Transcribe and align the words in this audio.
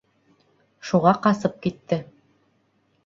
Шуға 0.91 1.13
ҡасып 1.27 1.61
китте. 1.67 2.03